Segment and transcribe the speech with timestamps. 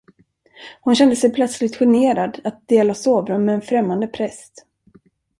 [0.81, 4.65] Hon kände sig plötsligt generad att dela sovrum med en främmande präst.